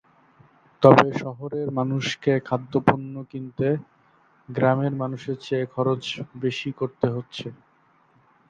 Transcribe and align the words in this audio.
তবে 0.83 1.07
শহরের 1.19 1.67
মানুষকে 1.71 2.31
খাদ্যপণ্য 2.45 3.13
কিনতে 3.31 3.67
গ্রামের 4.49 4.93
মানুষের 4.95 5.37
চেয়ে 5.41 5.65
খরচ 5.73 6.03
বেশি 6.35 6.69
করতে 6.79 7.07
হচ্ছে। 7.09 7.47